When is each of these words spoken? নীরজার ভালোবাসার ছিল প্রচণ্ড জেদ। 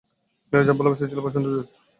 নীরজার 0.53 0.77
ভালোবাসার 0.79 1.09
ছিল 1.11 1.19
প্রচণ্ড 1.23 1.45
জেদ। 1.51 1.67